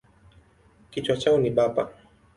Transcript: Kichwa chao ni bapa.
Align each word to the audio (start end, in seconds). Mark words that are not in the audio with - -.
Kichwa 0.91 1.17
chao 1.17 1.37
ni 1.39 1.49
bapa. 1.49 1.89